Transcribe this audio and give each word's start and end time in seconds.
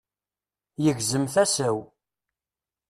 Yegzem 0.83 1.25
tasa-w. 1.33 1.77